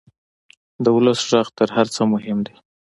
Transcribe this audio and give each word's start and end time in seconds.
د 0.83 0.85
ولس 0.95 1.19
غږ 1.29 1.47
تر 1.57 1.69
هر 1.75 1.87
څه 1.95 2.01
مهم 2.13 2.37
دی. 2.47 2.55